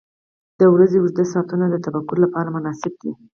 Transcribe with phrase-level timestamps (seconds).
[0.59, 3.11] •د ورځې اوږده ساعتونه د تفکر لپاره مناسب دي.